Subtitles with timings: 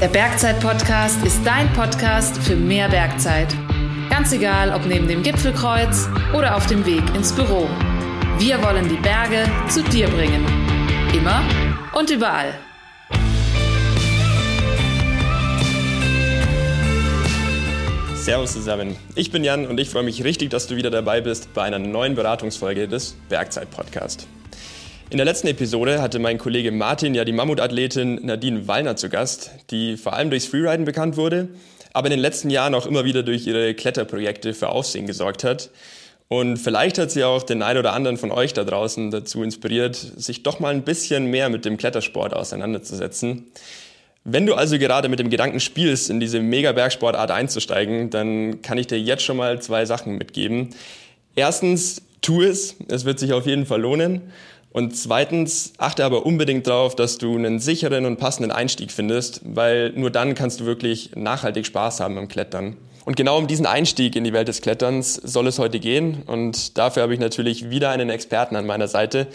[0.00, 3.48] Der Bergzeit-Podcast ist dein Podcast für mehr Bergzeit.
[4.08, 7.68] Ganz egal, ob neben dem Gipfelkreuz oder auf dem Weg ins Büro.
[8.38, 10.46] Wir wollen die Berge zu dir bringen.
[11.12, 11.42] Immer
[11.94, 12.54] und überall.
[18.14, 18.94] Servus zusammen.
[19.16, 21.80] Ich bin Jan und ich freue mich richtig, dass du wieder dabei bist bei einer
[21.80, 24.28] neuen Beratungsfolge des Bergzeit-Podcast.
[25.10, 29.52] In der letzten Episode hatte mein Kollege Martin ja die Mammutathletin Nadine Wallner zu Gast,
[29.70, 31.48] die vor allem durchs Freeriden bekannt wurde,
[31.94, 35.70] aber in den letzten Jahren auch immer wieder durch ihre Kletterprojekte für Aufsehen gesorgt hat.
[36.28, 39.96] Und vielleicht hat sie auch den einen oder anderen von euch da draußen dazu inspiriert,
[39.96, 43.46] sich doch mal ein bisschen mehr mit dem Klettersport auseinanderzusetzen.
[44.24, 48.88] Wenn du also gerade mit dem Gedanken spielst, in diese Mega-Bergsportart einzusteigen, dann kann ich
[48.88, 50.74] dir jetzt schon mal zwei Sachen mitgeben.
[51.34, 52.76] Erstens, tu es.
[52.88, 54.30] Es wird sich auf jeden Fall lohnen.
[54.78, 59.90] Und zweitens, achte aber unbedingt darauf, dass du einen sicheren und passenden Einstieg findest, weil
[59.96, 62.76] nur dann kannst du wirklich nachhaltig Spaß haben beim Klettern.
[63.04, 66.22] Und genau um diesen Einstieg in die Welt des Kletterns soll es heute gehen.
[66.26, 69.26] Und dafür habe ich natürlich wieder einen Experten an meiner Seite,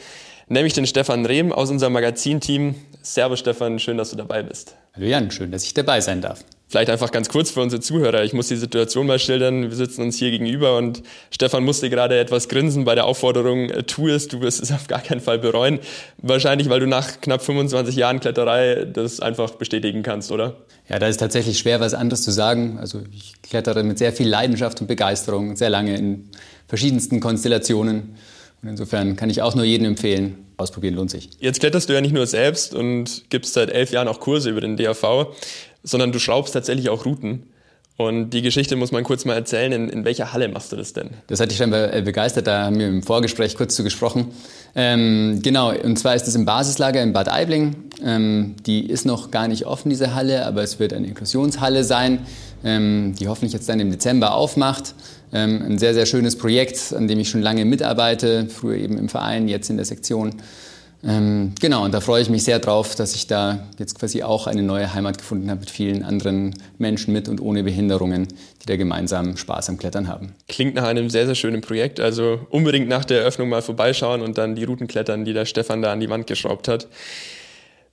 [0.47, 2.75] nämlich den Stefan Rehm aus unserem Magazinteam.
[3.01, 4.77] Servus Stefan, schön, dass du dabei bist.
[4.93, 6.45] Hallo Jan, schön, dass ich dabei sein darf.
[6.73, 8.23] Vielleicht einfach ganz kurz für unsere Zuhörer.
[8.23, 9.69] Ich muss die Situation mal schildern.
[9.69, 13.83] Wir sitzen uns hier gegenüber und Stefan musste gerade etwas grinsen bei der Aufforderung, äh,
[13.83, 15.77] tu es, du wirst es auf gar keinen Fall bereuen.
[16.17, 20.55] Wahrscheinlich, weil du nach knapp 25 Jahren Kletterei das einfach bestätigen kannst, oder?
[20.89, 22.79] Ja, da ist tatsächlich schwer, was anderes zu sagen.
[22.79, 26.29] Also ich klettere mit sehr viel Leidenschaft und Begeisterung, sehr lange in
[26.67, 28.15] verschiedensten Konstellationen.
[28.63, 31.29] Und insofern kann ich auch nur jedem empfehlen, ausprobieren lohnt sich.
[31.39, 34.61] Jetzt kletterst du ja nicht nur selbst und gibst seit elf Jahren auch Kurse über
[34.61, 35.35] den DAV
[35.83, 37.43] sondern du schraubst tatsächlich auch Routen.
[37.95, 39.71] Und die Geschichte muss man kurz mal erzählen.
[39.71, 41.11] In, in welcher Halle machst du das denn?
[41.27, 44.31] Das hatte ich schon äh, begeistert, da haben wir im Vorgespräch kurz zu gesprochen.
[44.75, 47.75] Ähm, genau, und zwar ist es im Basislager in Bad Aibling.
[48.03, 52.25] Ähm, die ist noch gar nicht offen, diese Halle, aber es wird eine Inklusionshalle sein,
[52.63, 54.95] ähm, die hoffentlich jetzt dann im Dezember aufmacht.
[55.31, 59.09] Ähm, ein sehr, sehr schönes Projekt, an dem ich schon lange mitarbeite, früher eben im
[59.09, 60.41] Verein, jetzt in der Sektion.
[61.05, 64.47] Ähm, genau, und da freue ich mich sehr drauf, dass ich da jetzt quasi auch
[64.47, 68.27] eine neue Heimat gefunden habe mit vielen anderen Menschen mit und ohne Behinderungen,
[68.61, 70.33] die da gemeinsam Spaß am Klettern haben.
[70.47, 71.99] Klingt nach einem sehr, sehr schönen Projekt.
[71.99, 75.81] Also unbedingt nach der Eröffnung mal vorbeischauen und dann die Routen klettern, die der Stefan
[75.81, 76.87] da an die Wand geschraubt hat.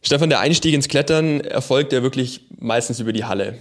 [0.02, 3.58] Stefan, der Einstieg ins Klettern erfolgt ja wirklich meistens über die Halle.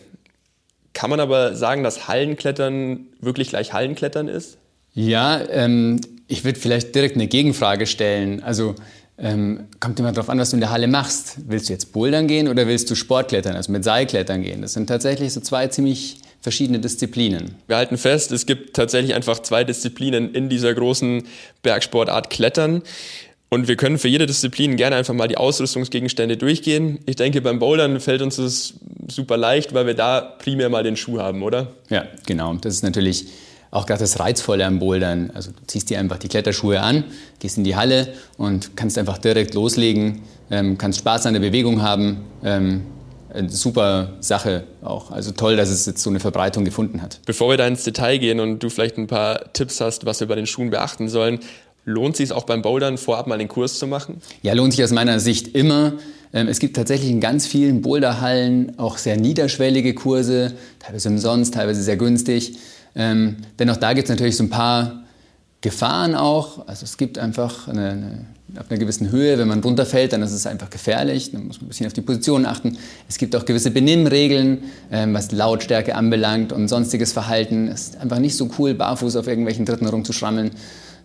[0.94, 4.58] Kann man aber sagen, dass Hallenklettern wirklich gleich Hallenklettern ist?
[4.94, 8.44] Ja, ähm, ich würde vielleicht direkt eine Gegenfrage stellen.
[8.44, 8.76] Also
[9.22, 11.38] ähm, kommt immer darauf an, was du in der Halle machst.
[11.47, 14.62] Willst du jetzt bouldern gehen oder willst du Sportklettern, also mit Seilklettern gehen?
[14.62, 17.56] Das sind tatsächlich so zwei ziemlich verschiedene Disziplinen.
[17.68, 21.24] Wir halten fest, es gibt tatsächlich einfach zwei Disziplinen in dieser großen
[21.63, 22.81] Bergsportart Klettern.
[23.50, 27.00] Und wir können für jede Disziplin gerne einfach mal die Ausrüstungsgegenstände durchgehen.
[27.07, 28.75] Ich denke, beim Bouldern fällt uns das
[29.07, 31.74] super leicht, weil wir da primär mal den Schuh haben, oder?
[31.90, 32.53] Ja, genau.
[32.53, 33.25] Das ist natürlich
[33.72, 35.31] auch gerade das Reizvolle am Bouldern.
[35.34, 37.03] Also du ziehst dir einfach die Kletterschuhe an,
[37.40, 41.81] gehst in die Halle und kannst einfach direkt loslegen, ähm, kannst Spaß an der Bewegung
[41.81, 42.22] haben.
[42.44, 42.81] Ähm,
[43.31, 45.12] eine super Sache auch.
[45.12, 47.19] Also toll, dass es jetzt so eine Verbreitung gefunden hat.
[47.25, 50.28] Bevor wir da ins Detail gehen und du vielleicht ein paar Tipps hast, was wir
[50.28, 51.40] bei den Schuhen beachten sollen,
[51.86, 54.22] lohnt sich es auch beim Bouldern vorab mal den Kurs zu machen?
[54.41, 55.94] Ja, lohnt sich aus meiner Sicht immer.
[56.34, 61.81] Ähm, es gibt tatsächlich in ganz vielen Boulderhallen auch sehr niederschwellige Kurse, teilweise umsonst, teilweise
[61.81, 62.57] sehr günstig.
[62.96, 65.04] Ähm, dennoch da gibt es natürlich so ein paar
[65.62, 66.68] Gefahren auch.
[66.68, 68.26] Also es gibt einfach eine, eine,
[68.58, 71.32] auf einer gewissen Höhe, wenn man runterfällt, dann ist es einfach gefährlich.
[71.32, 72.78] Dann muss man ein bisschen auf die Position achten.
[73.08, 77.68] Es gibt auch gewisse Benimmregeln, ähm, was Lautstärke anbelangt und sonstiges Verhalten.
[77.68, 80.52] Es ist einfach nicht so cool, barfuß auf irgendwelchen Dritten rumzuschrammeln.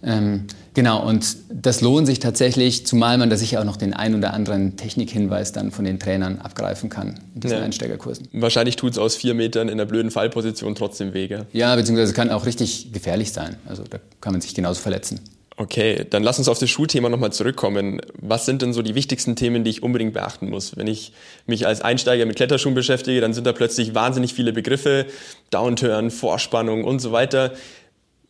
[0.04, 0.44] Ähm,
[0.74, 4.34] genau, und das lohnt sich tatsächlich, zumal man da sicher auch noch den ein oder
[4.34, 7.64] anderen Technikhinweis dann von den Trainern abgreifen kann in diesen ja.
[7.64, 8.28] Einsteigerkursen.
[8.32, 11.46] Wahrscheinlich tut es aus vier Metern in der blöden Fallposition trotzdem Wege.
[11.52, 13.56] Ja, beziehungsweise kann auch richtig gefährlich sein.
[13.66, 15.20] Also da kann man sich genauso verletzen.
[15.56, 18.00] Okay, dann lass uns auf das Schulthema nochmal zurückkommen.
[18.14, 20.76] Was sind denn so die wichtigsten Themen, die ich unbedingt beachten muss?
[20.76, 21.12] Wenn ich
[21.46, 25.06] mich als Einsteiger mit Kletterschuhen beschäftige, dann sind da plötzlich wahnsinnig viele Begriffe,
[25.50, 27.52] Downturn, Vorspannung und so weiter.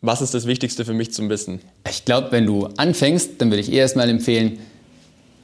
[0.05, 1.61] Was ist das Wichtigste für mich zum Wissen?
[1.89, 4.59] Ich glaube, wenn du anfängst, dann würde ich erstmal empfehlen,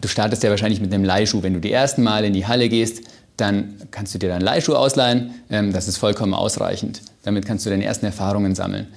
[0.02, 1.42] du startest ja wahrscheinlich mit einem Leihschuh.
[1.42, 3.02] Wenn du die ersten Mal in die Halle gehst,
[3.38, 5.34] dann kannst du dir deinen Leihschuh ausleihen.
[5.50, 7.02] Ähm, das ist vollkommen ausreichend.
[7.24, 8.88] Damit kannst du deine ersten Erfahrungen sammeln.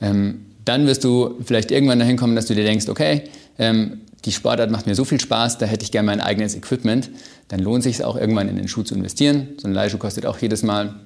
[0.00, 3.22] Ähm, dann wirst du vielleicht irgendwann dahin kommen, dass du dir denkst, okay,
[3.60, 7.10] ähm, die Sportart macht mir so viel Spaß, da hätte ich gerne mein eigenes Equipment.
[7.46, 9.50] Dann lohnt es sich auch irgendwann in den Schuh zu investieren.
[9.58, 10.96] So ein Leihschuh kostet auch jedes Mal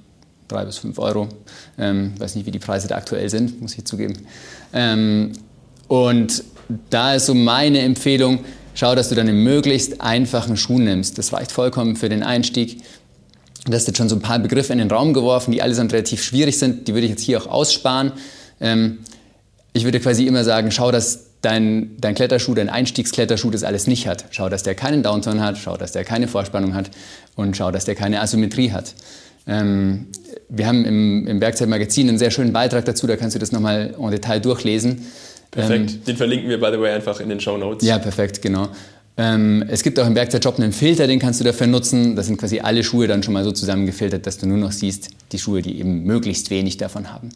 [0.49, 1.29] drei bis fünf Euro.
[1.79, 4.27] Ähm, weiß nicht, wie die Preise da aktuell sind, muss ich zugeben.
[4.73, 5.33] Ähm,
[5.89, 6.45] und
[6.91, 8.41] da ist so meine Empfehlung,
[8.75, 11.19] schau, dass du dann einen möglichst einfachen Schuh nimmst.
[11.19, 12.83] Das reicht vollkommen für den Einstieg.
[13.65, 16.23] Du hast jetzt schon so ein paar Begriffe in den Raum geworfen, die allesamt relativ
[16.23, 16.87] schwierig sind.
[16.87, 18.13] Die würde ich jetzt hier auch aussparen.
[18.61, 18.99] Ähm,
[19.73, 24.07] ich würde quasi immer sagen, schau, dass dein, dein Kletterschuh, dein Einstiegskletterschuh das alles nicht
[24.07, 24.25] hat.
[24.31, 26.91] Schau, dass der keinen Downturn hat, schau, dass der keine Vorspannung hat
[27.35, 28.95] und schau, dass der keine Asymmetrie hat.
[29.47, 30.09] Ähm,
[30.49, 33.95] wir haben im, im Bergzeitmagazin einen sehr schönen Beitrag dazu, da kannst du das nochmal
[33.99, 35.07] en Detail durchlesen.
[35.51, 37.87] Perfekt, ähm, den verlinken wir, by the way, einfach in den Show Notes.
[37.87, 38.69] Ja, perfekt, genau.
[39.19, 42.17] Ähm, es gibt auch im Werkzeugshop einen Filter, den kannst du dafür nutzen.
[42.17, 45.09] Das sind quasi alle Schuhe dann schon mal so zusammengefiltert, dass du nur noch siehst,
[45.33, 47.31] die Schuhe, die eben möglichst wenig davon haben.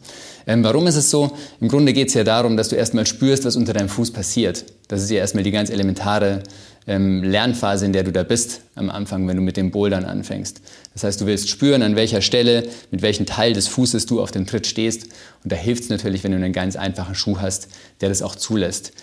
[0.45, 1.31] Ähm, warum ist es so?
[1.59, 4.65] Im Grunde geht es ja darum, dass du erstmal spürst, was unter deinem Fuß passiert.
[4.89, 6.43] Das ist ja erstmal die ganz elementare
[6.85, 10.61] ähm, Lernphase, in der du da bist am Anfang, wenn du mit dem Bouldern anfängst.
[10.93, 14.29] Das heißt, du willst spüren, an welcher Stelle, mit welchem Teil des Fußes du auf
[14.29, 15.05] dem Tritt stehst.
[15.43, 17.69] Und da hilft es natürlich, wenn du einen ganz einfachen Schuh hast,
[18.01, 18.93] der das auch zulässt.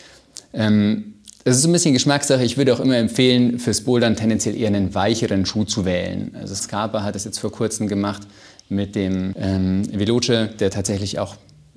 [0.53, 1.15] Ähm,
[1.49, 2.45] das ist ein bisschen Geschmackssache.
[2.45, 6.31] Ich würde auch immer empfehlen, fürs Bouldern tendenziell eher einen weicheren Schuh zu wählen.
[6.39, 8.23] Also Scarpa hat es jetzt vor kurzem gemacht
[8.69, 11.37] mit dem ähm, Veloce, der tatsächlich auch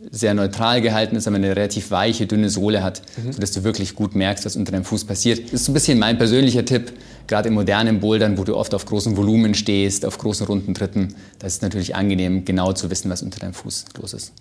[0.09, 3.33] sehr neutral gehalten ist, aber eine relativ weiche, dünne Sohle hat, mhm.
[3.33, 5.45] sodass du wirklich gut merkst, was unter deinem Fuß passiert.
[5.45, 6.93] Das ist so ein bisschen mein persönlicher Tipp,
[7.27, 11.15] gerade im modernen Bouldern, wo du oft auf großem Volumen stehst, auf großen runden Tritten.
[11.37, 14.33] Da ist es natürlich angenehm, genau zu wissen, was unter deinem Fuß los ist.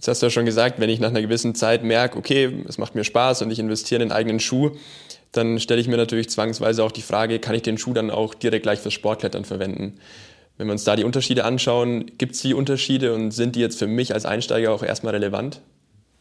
[0.00, 2.78] Jetzt hast du ja schon gesagt, wenn ich nach einer gewissen Zeit merke, okay, es
[2.78, 4.70] macht mir Spaß und ich investiere in den eigenen Schuh,
[5.30, 8.32] dann stelle ich mir natürlich zwangsweise auch die Frage, kann ich den Schuh dann auch
[8.32, 9.98] direkt gleich fürs Sportklettern verwenden?
[10.56, 13.78] Wenn wir uns da die Unterschiede anschauen, gibt es die Unterschiede und sind die jetzt
[13.78, 15.60] für mich als Einsteiger auch erstmal relevant?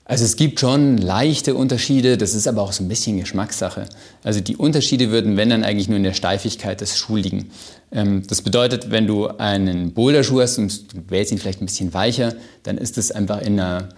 [0.10, 3.86] Also es gibt schon leichte Unterschiede, das ist aber auch so ein bisschen Geschmackssache.
[4.24, 7.52] Also die Unterschiede würden, wenn dann eigentlich nur in der Steifigkeit des Schuhs liegen.
[7.92, 11.94] Ähm, das bedeutet, wenn du einen Boulderschuh hast und du wählst ihn vielleicht ein bisschen
[11.94, 12.34] weicher,
[12.64, 13.90] dann ist es einfach in einer,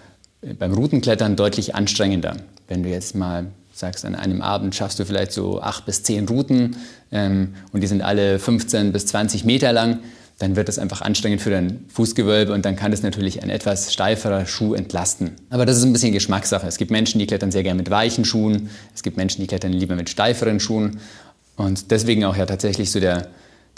[0.59, 2.35] beim Routenklettern deutlich anstrengender.
[2.67, 6.27] Wenn du jetzt mal sagst, an einem Abend schaffst du vielleicht so acht bis zehn
[6.27, 6.75] Routen
[7.13, 9.99] ähm, und die sind alle 15 bis 20 Meter lang,
[10.41, 13.93] dann wird das einfach anstrengend für dein Fußgewölbe und dann kann das natürlich ein etwas
[13.93, 15.31] steiferer Schuh entlasten.
[15.49, 16.65] Aber das ist ein bisschen Geschmackssache.
[16.67, 19.73] Es gibt Menschen, die klettern sehr gerne mit weichen Schuhen, es gibt Menschen, die klettern
[19.73, 20.99] lieber mit steiferen Schuhen
[21.57, 23.27] und deswegen auch ja tatsächlich so der,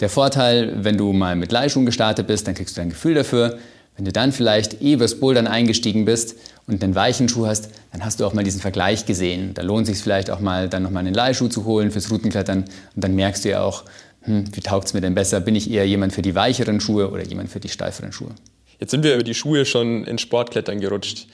[0.00, 3.58] der Vorteil, wenn du mal mit Leihschuhen gestartet bist, dann kriegst du ein Gefühl dafür.
[3.96, 6.34] Wenn du dann vielleicht eh übers Bouldern eingestiegen bist
[6.66, 9.54] und einen weichen Schuh hast, dann hast du auch mal diesen Vergleich gesehen.
[9.54, 12.64] Da lohnt es sich vielleicht auch mal, dann nochmal einen Leihschuh zu holen fürs Routenklettern
[12.64, 13.84] und dann merkst du ja auch,
[14.24, 15.40] hm, wie taugt es mir denn besser?
[15.40, 18.34] Bin ich eher jemand für die weicheren Schuhe oder jemand für die steiferen Schuhe?
[18.80, 21.26] Jetzt sind wir über die Schuhe schon ins Sportklettern gerutscht.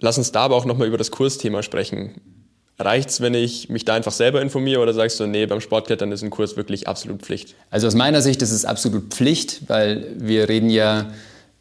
[0.00, 2.20] Lass uns da aber auch nochmal über das Kursthema sprechen.
[2.78, 6.10] Reicht es, wenn ich mich da einfach selber informiere oder sagst du, nee, beim Sportklettern
[6.10, 7.54] ist ein Kurs wirklich absolut Pflicht?
[7.70, 11.12] Also aus meiner Sicht ist es absolut Pflicht, weil wir reden ja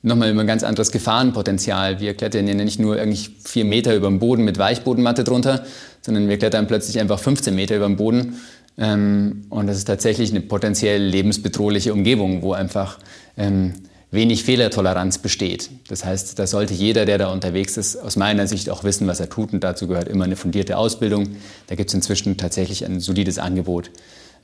[0.02, 2.00] nochmal über ein ganz anderes Gefahrenpotenzial.
[2.00, 5.66] Wir klettern ja nicht nur irgendwie vier Meter über dem Boden mit Weichbodenmatte drunter,
[6.02, 8.40] sondern wir klettern plötzlich einfach 15 Meter über dem Boden
[8.78, 13.00] ähm, und das ist tatsächlich eine potenziell lebensbedrohliche Umgebung, wo einfach
[13.38, 13.74] ähm,
[14.12, 15.70] wenig Fehlertoleranz besteht.
[15.88, 19.20] Das heißt, da sollte jeder, der da unterwegs ist, aus meiner Sicht auch wissen, was
[19.20, 19.54] er tut.
[19.54, 21.36] Und dazu gehört immer eine fundierte Ausbildung.
[21.68, 23.92] Da gibt es inzwischen tatsächlich ein solides Angebot,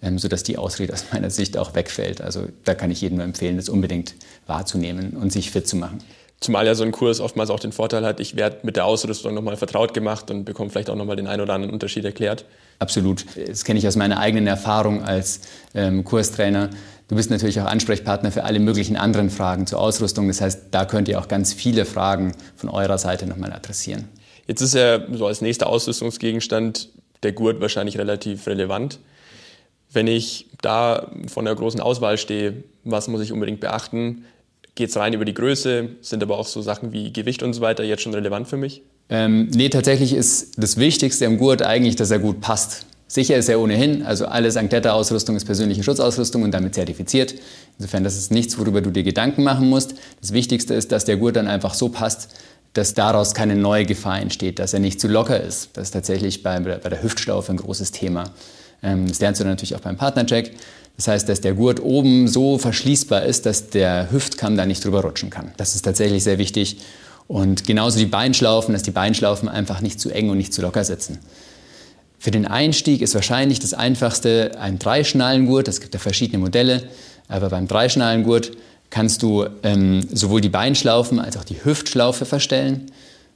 [0.01, 2.21] ähm, sodass die Ausrede aus meiner Sicht auch wegfällt.
[2.21, 4.15] Also da kann ich jedem nur empfehlen, das unbedingt
[4.45, 5.99] wahrzunehmen und sich fit zu machen.
[6.39, 9.33] Zumal ja so ein Kurs oftmals auch den Vorteil hat, ich werde mit der Ausrüstung
[9.33, 12.45] nochmal vertraut gemacht und bekomme vielleicht auch nochmal den einen oder anderen Unterschied erklärt.
[12.79, 13.25] Absolut.
[13.47, 15.41] Das kenne ich aus meiner eigenen Erfahrung als
[15.73, 16.69] ähm, Kurstrainer.
[17.07, 20.27] Du bist natürlich auch Ansprechpartner für alle möglichen anderen Fragen zur Ausrüstung.
[20.27, 24.07] Das heißt, da könnt ihr auch ganz viele Fragen von eurer Seite nochmal adressieren.
[24.45, 26.89] Jetzt ist ja so als nächster Ausrüstungsgegenstand
[27.23, 28.99] der Gurt wahrscheinlich relativ relevant.
[29.91, 34.25] Wenn ich da von der großen Auswahl stehe, was muss ich unbedingt beachten?
[34.77, 35.89] Geht es rein über die Größe?
[36.01, 38.83] Sind aber auch so Sachen wie Gewicht und so weiter jetzt schon relevant für mich?
[39.09, 42.85] Ähm, nee, tatsächlich ist das Wichtigste im Gurt eigentlich, dass er gut passt.
[43.07, 44.85] Sicher ist er ohnehin, also alle St.
[44.85, 47.33] Ausrüstung ist persönliche Schutzausrüstung und damit zertifiziert.
[47.79, 49.95] Insofern, das ist nichts, worüber du dir Gedanken machen musst.
[50.21, 52.29] Das Wichtigste ist, dass der Gurt dann einfach so passt,
[52.73, 55.71] dass daraus keine neue Gefahr entsteht, dass er nicht zu locker ist.
[55.73, 58.25] Das ist tatsächlich bei, bei der Hüftschlaufe ein großes Thema.
[58.83, 60.53] Ähm, das lernst du dann natürlich auch beim Partnercheck.
[60.95, 65.01] Das heißt, dass der Gurt oben so verschließbar ist, dass der Hüftkamm da nicht drüber
[65.03, 65.51] rutschen kann.
[65.57, 66.77] Das ist tatsächlich sehr wichtig.
[67.27, 70.83] Und genauso die Beinschlaufen, dass die Beinschlaufen einfach nicht zu eng und nicht zu locker
[70.83, 71.19] sitzen.
[72.19, 75.67] Für den Einstieg ist wahrscheinlich das einfachste ein Dreischnallengurt.
[75.67, 76.83] Es gibt ja verschiedene Modelle,
[77.27, 78.53] aber beim Dreischnallengurt
[78.89, 82.91] kannst du ähm, sowohl die Beinschlaufen als auch die Hüftschlaufe verstellen.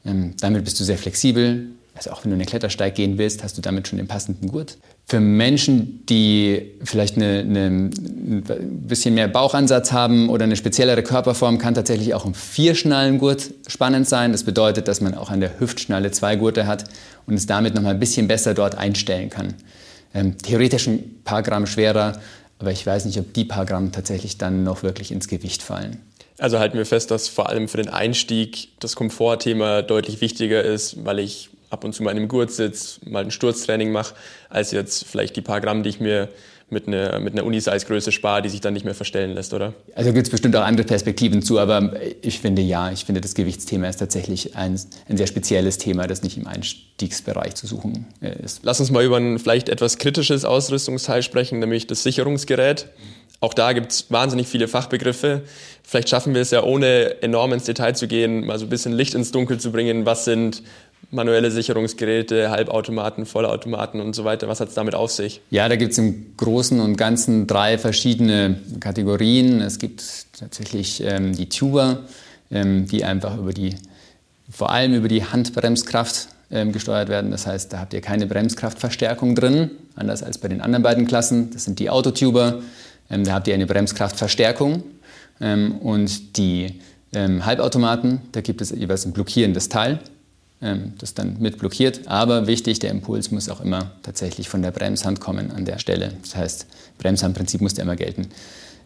[0.06, 1.68] Ähm, damit bist du sehr flexibel.
[1.94, 4.50] Also auch wenn du in den Klettersteig gehen willst, hast du damit schon den passenden
[4.50, 4.78] Gurt.
[5.08, 11.58] Für Menschen, die vielleicht eine, eine, ein bisschen mehr Bauchansatz haben oder eine speziellere Körperform,
[11.58, 14.32] kann tatsächlich auch ein Vierschnallengurt spannend sein.
[14.32, 16.86] Das bedeutet, dass man auch an der Hüftschnalle zwei Gurte hat
[17.28, 19.54] und es damit noch mal ein bisschen besser dort einstellen kann.
[20.14, 22.20] Ähm, theoretisch ein paar Gramm schwerer,
[22.60, 26.00] aber ich weiß nicht, ob die paar Gramm tatsächlich dann noch wirklich ins Gewicht fallen.
[26.38, 31.06] Also halten wir fest, dass vor allem für den Einstieg das Komfortthema deutlich wichtiger ist,
[31.06, 34.14] weil ich ab und zu mal in einem Gurt sitze, mal ein Sturztraining mache,
[34.50, 36.30] als jetzt vielleicht die paar Gramm, die ich mir
[36.72, 39.74] mit einer, mit einer Unisize-Größe spare, die sich dann nicht mehr verstellen lässt, oder?
[39.94, 43.36] Also gibt es bestimmt auch andere Perspektiven zu, aber ich finde ja, ich finde das
[43.36, 48.42] Gewichtsthema ist tatsächlich ein, ein sehr spezielles Thema, das nicht im Einstiegsbereich zu suchen äh,
[48.42, 48.62] ist.
[48.64, 52.88] Lass uns mal über ein vielleicht etwas kritisches Ausrüstungsteil sprechen, nämlich das Sicherungsgerät.
[53.42, 55.42] Auch da gibt es wahnsinnig viele Fachbegriffe.
[55.84, 58.94] Vielleicht schaffen wir es ja, ohne enorm ins Detail zu gehen, mal so ein bisschen
[58.94, 60.06] Licht ins Dunkel zu bringen.
[60.06, 60.64] Was sind
[61.12, 64.48] manuelle Sicherungsgeräte, Halbautomaten, Vollautomaten und so weiter.
[64.48, 65.42] Was hat es damit auf sich?
[65.50, 69.62] Ja, da gibt es im Großen und Ganzen drei verschiedene Kategorien.
[69.62, 70.04] Es gibt
[70.40, 72.00] tatsächlich ähm, die Tuber,
[72.50, 73.76] ähm, die einfach über die,
[74.50, 77.32] vor allem über die Handbremskraft ähm, gesteuert werden.
[77.32, 81.52] Das heißt, da habt ihr keine Bremskraftverstärkung drin, anders als bei den anderen beiden Klassen.
[81.52, 82.62] Das sind die Autotuber.
[83.10, 84.84] Ähm, da habt ihr eine Bremskraftverstärkung.
[85.42, 86.80] Ähm, und die
[87.14, 90.00] ähm, Halbautomaten, da gibt es jeweils ein blockierendes Teil.
[90.64, 92.08] Ähm, das dann mit blockiert.
[92.08, 96.14] Aber wichtig, der Impuls muss auch immer tatsächlich von der Bremshand kommen an der Stelle.
[96.22, 96.68] Das heißt,
[97.00, 98.28] Bremshandprinzip muss immer gelten.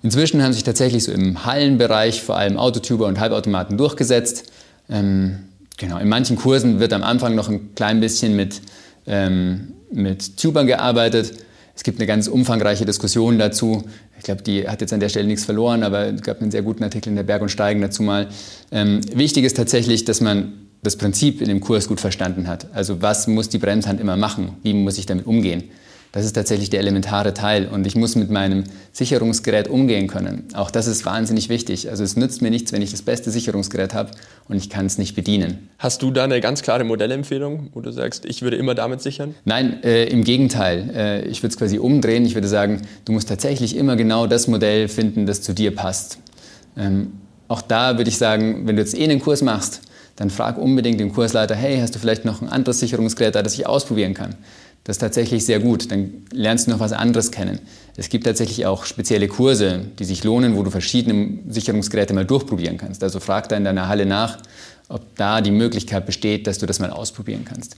[0.02, 4.46] Inzwischen haben sich tatsächlich so im Hallenbereich vor allem Autotuber und Halbautomaten durchgesetzt.
[4.90, 5.40] Ähm,
[5.78, 8.62] genau, in manchen Kursen wird am Anfang noch ein klein bisschen mit,
[9.06, 11.34] ähm, mit Tubern gearbeitet.
[11.76, 13.84] Es gibt eine ganz umfangreiche Diskussion dazu.
[14.18, 16.62] Ich glaube, die hat jetzt an der Stelle nichts verloren, aber es gab einen sehr
[16.62, 18.30] guten Artikel in der Berg und Steigen dazu mal.
[18.72, 20.54] Ähm, wichtig ist tatsächlich, dass man
[20.86, 22.68] das Prinzip in dem Kurs gut verstanden hat.
[22.74, 24.58] Also was muss die Bremshand immer machen?
[24.64, 25.64] Wie muss ich damit umgehen?
[26.16, 28.64] Das ist tatsächlich der elementare Teil und ich muss mit meinem
[28.94, 30.46] Sicherungsgerät umgehen können.
[30.54, 31.90] Auch das ist wahnsinnig wichtig.
[31.90, 34.12] Also es nützt mir nichts, wenn ich das beste Sicherungsgerät habe
[34.48, 35.68] und ich kann es nicht bedienen.
[35.78, 39.36] Hast du da eine ganz klare Modellempfehlung, wo du sagst, ich würde immer damit sichern?
[39.44, 40.90] Nein, äh, im Gegenteil.
[40.96, 42.26] Äh, ich würde es quasi umdrehen.
[42.26, 46.20] Ich würde sagen, du musst tatsächlich immer genau das Modell finden, das zu dir passt.
[46.78, 47.12] Ähm,
[47.50, 49.82] auch da würde ich sagen, wenn du jetzt eh einen Kurs machst,
[50.16, 53.54] dann frag unbedingt den Kursleiter, hey, hast du vielleicht noch ein anderes Sicherungsgerät da, das
[53.54, 54.36] ich ausprobieren kann?
[54.86, 57.60] Das ist tatsächlich sehr gut, dann lernst du noch was anderes kennen.
[57.98, 62.78] Es gibt tatsächlich auch spezielle Kurse, die sich lohnen, wo du verschiedene Sicherungsgeräte mal durchprobieren
[62.78, 63.04] kannst.
[63.04, 64.38] Also frag da in deiner Halle nach,
[64.88, 67.76] ob da die Möglichkeit besteht, dass du das mal ausprobieren kannst.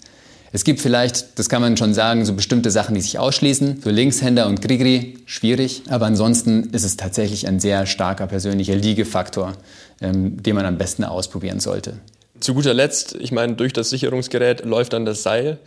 [0.51, 3.81] Es gibt vielleicht, das kann man schon sagen, so bestimmte Sachen, die sich ausschließen.
[3.81, 5.83] Für Linkshänder und Grigri schwierig.
[5.89, 9.53] Aber ansonsten ist es tatsächlich ein sehr starker persönlicher Liegefaktor,
[10.01, 11.93] ähm, den man am besten ausprobieren sollte.
[12.39, 15.57] Zu guter Letzt, ich meine, durch das Sicherungsgerät läuft dann das Seil.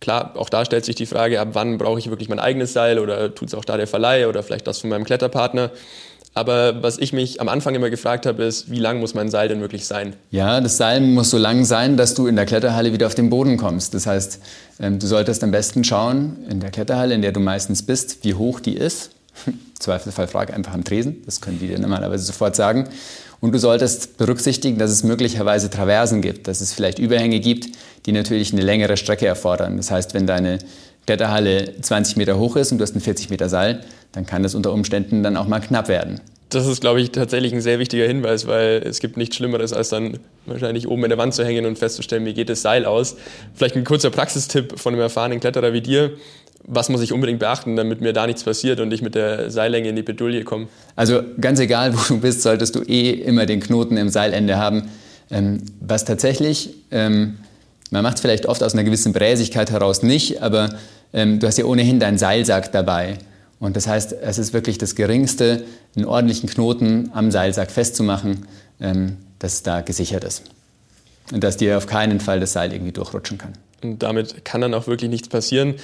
[0.00, 2.98] Klar, auch da stellt sich die Frage, ab wann brauche ich wirklich mein eigenes Seil
[2.98, 5.70] oder tut es auch da der Verleih oder vielleicht das von meinem Kletterpartner.
[6.34, 9.48] Aber was ich mich am Anfang immer gefragt habe, ist, wie lang muss mein Seil
[9.48, 10.14] denn wirklich sein?
[10.32, 13.30] Ja, das Seil muss so lang sein, dass du in der Kletterhalle wieder auf den
[13.30, 13.94] Boden kommst.
[13.94, 14.40] Das heißt,
[14.80, 18.34] ähm, du solltest am besten schauen, in der Kletterhalle, in der du meistens bist, wie
[18.34, 19.10] hoch die ist.
[19.78, 22.88] Zweifelsfall frage einfach am Tresen, das können die dir normalerweise sofort sagen.
[23.44, 27.68] Und du solltest berücksichtigen, dass es möglicherweise Traversen gibt, dass es vielleicht Überhänge gibt,
[28.06, 29.76] die natürlich eine längere Strecke erfordern.
[29.76, 30.60] Das heißt, wenn deine
[31.04, 34.54] Kletterhalle 20 Meter hoch ist und du hast ein 40 Meter Seil, dann kann das
[34.54, 36.22] unter Umständen dann auch mal knapp werden.
[36.48, 39.90] Das ist, glaube ich, tatsächlich ein sehr wichtiger Hinweis, weil es gibt nichts Schlimmeres, als
[39.90, 43.16] dann wahrscheinlich oben in der Wand zu hängen und festzustellen, wie geht das Seil aus.
[43.54, 46.12] Vielleicht ein kurzer Praxistipp von einem erfahrenen Kletterer wie dir
[46.66, 49.88] was muss ich unbedingt beachten, damit mir da nichts passiert und ich mit der Seillänge
[49.88, 50.68] in die Bedulie komme?
[50.96, 54.90] Also ganz egal, wo du bist, solltest du eh immer den Knoten im Seilende haben.
[55.30, 57.38] Ähm, was tatsächlich, ähm,
[57.90, 60.70] man macht es vielleicht oft aus einer gewissen Bräsigkeit heraus nicht, aber
[61.12, 63.18] ähm, du hast ja ohnehin deinen Seilsack dabei.
[63.60, 65.64] Und das heißt, es ist wirklich das Geringste,
[65.96, 68.46] einen ordentlichen Knoten am Seilsack festzumachen,
[68.80, 70.42] ähm, dass es da gesichert ist.
[71.32, 73.52] Und dass dir auf keinen Fall das Seil irgendwie durchrutschen kann.
[73.82, 75.74] Und damit kann dann auch wirklich nichts passieren.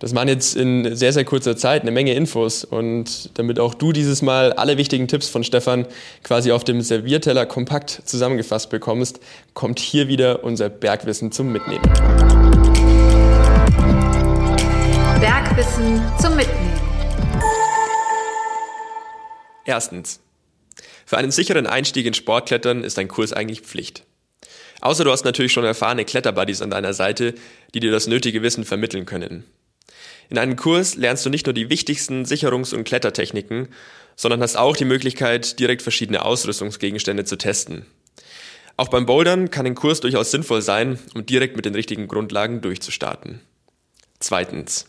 [0.00, 2.64] Das waren jetzt in sehr, sehr kurzer Zeit eine Menge Infos.
[2.64, 5.86] Und damit auch du dieses Mal alle wichtigen Tipps von Stefan
[6.22, 9.20] quasi auf dem Servierteller kompakt zusammengefasst bekommst,
[9.52, 11.82] kommt hier wieder unser Bergwissen zum Mitnehmen.
[15.20, 16.80] Bergwissen zum Mitnehmen.
[19.66, 20.20] Erstens.
[21.04, 24.04] Für einen sicheren Einstieg in Sportklettern ist ein Kurs eigentlich Pflicht.
[24.80, 27.34] Außer du hast natürlich schon erfahrene Kletterbuddies an deiner Seite,
[27.74, 29.44] die dir das nötige Wissen vermitteln können.
[30.30, 33.68] In einem Kurs lernst du nicht nur die wichtigsten Sicherungs- und Klettertechniken,
[34.16, 37.84] sondern hast auch die Möglichkeit, direkt verschiedene Ausrüstungsgegenstände zu testen.
[38.76, 42.60] Auch beim Bouldern kann ein Kurs durchaus sinnvoll sein, um direkt mit den richtigen Grundlagen
[42.62, 43.40] durchzustarten.
[44.20, 44.86] Zweitens.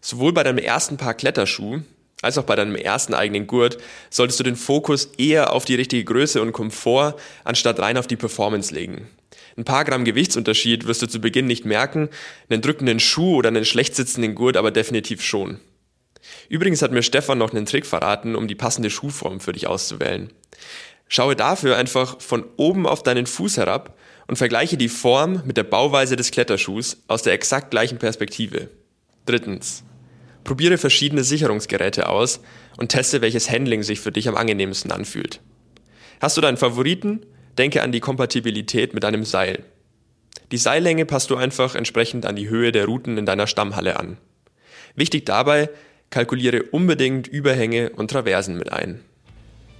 [0.00, 1.80] Sowohl bei deinem ersten Paar Kletterschuh
[2.22, 3.78] als auch bei deinem ersten eigenen Gurt
[4.08, 8.16] solltest du den Fokus eher auf die richtige Größe und Komfort anstatt rein auf die
[8.16, 9.08] Performance legen.
[9.56, 12.08] Ein paar Gramm Gewichtsunterschied wirst du zu Beginn nicht merken,
[12.48, 15.60] einen drückenden Schuh oder einen schlecht sitzenden Gurt aber definitiv schon.
[16.48, 20.32] Übrigens hat mir Stefan noch einen Trick verraten, um die passende Schuhform für dich auszuwählen.
[21.08, 25.64] Schaue dafür einfach von oben auf deinen Fuß herab und vergleiche die Form mit der
[25.64, 28.70] Bauweise des Kletterschuhs aus der exakt gleichen Perspektive.
[29.26, 29.84] Drittens.
[30.44, 32.40] Probiere verschiedene Sicherungsgeräte aus
[32.76, 35.40] und teste, welches Handling sich für dich am angenehmsten anfühlt.
[36.20, 37.26] Hast du deinen Favoriten?
[37.58, 39.64] Denke an die Kompatibilität mit deinem Seil.
[40.52, 44.16] Die Seillänge passt du einfach entsprechend an die Höhe der Routen in deiner Stammhalle an.
[44.94, 45.70] Wichtig dabei,
[46.10, 49.00] kalkuliere unbedingt Überhänge und Traversen mit ein.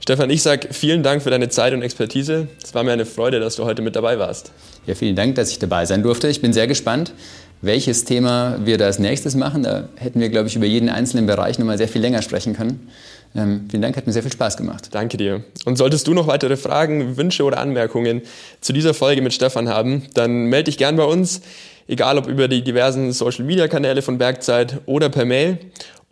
[0.00, 2.48] Stefan, ich sage vielen Dank für deine Zeit und Expertise.
[2.60, 4.50] Es war mir eine Freude, dass du heute mit dabei warst.
[4.84, 6.26] Ja, vielen Dank, dass ich dabei sein durfte.
[6.26, 7.12] Ich bin sehr gespannt,
[7.60, 9.62] welches Thema wir da als nächstes machen.
[9.62, 12.90] Da hätten wir, glaube ich, über jeden einzelnen Bereich nochmal sehr viel länger sprechen können.
[13.34, 14.88] Ähm, vielen Dank, hat mir sehr viel Spaß gemacht.
[14.92, 15.42] Danke dir.
[15.64, 18.22] Und solltest du noch weitere Fragen, Wünsche oder Anmerkungen
[18.60, 21.40] zu dieser Folge mit Stefan haben, dann melde dich gern bei uns,
[21.88, 25.58] egal ob über die diversen Social-Media-Kanäle von Bergzeit oder per Mail.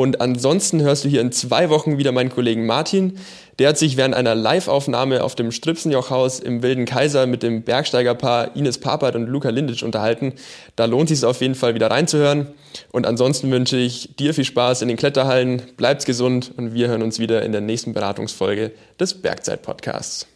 [0.01, 3.19] Und ansonsten hörst du hier in zwei Wochen wieder meinen Kollegen Martin.
[3.59, 8.57] Der hat sich während einer Live-Aufnahme auf dem Stripsenjochhaus im Wilden Kaiser mit dem Bergsteigerpaar
[8.57, 10.33] Ines Papert und Luca Lindic unterhalten.
[10.75, 12.47] Da lohnt es sich auf jeden Fall wieder reinzuhören.
[12.93, 17.03] Und ansonsten wünsche ich dir viel Spaß in den Kletterhallen, bleibt's gesund und wir hören
[17.03, 20.30] uns wieder in der nächsten Beratungsfolge des Bergzeit-Podcasts.